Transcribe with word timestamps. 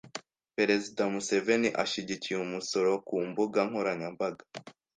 Perezida 0.55 1.01
Museveni 1.13 1.69
ashyigikiye 1.83 2.37
umusoro 2.45 2.91
ku 3.07 3.15
mbuga 3.29 3.59
nkoranyambaga 3.69 4.43